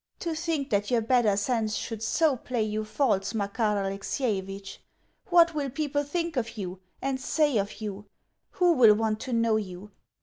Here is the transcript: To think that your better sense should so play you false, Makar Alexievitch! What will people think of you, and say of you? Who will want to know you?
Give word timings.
To 0.21 0.33
think 0.33 0.71
that 0.71 0.89
your 0.89 1.01
better 1.01 1.37
sense 1.37 1.75
should 1.75 2.01
so 2.01 2.35
play 2.35 2.63
you 2.63 2.83
false, 2.83 3.35
Makar 3.35 3.77
Alexievitch! 3.83 4.79
What 5.29 5.53
will 5.53 5.69
people 5.69 6.03
think 6.03 6.35
of 6.37 6.57
you, 6.57 6.79
and 7.03 7.21
say 7.21 7.59
of 7.59 7.81
you? 7.81 8.07
Who 8.53 8.73
will 8.73 8.95
want 8.95 9.19
to 9.19 9.33
know 9.33 9.57
you? 9.57 9.91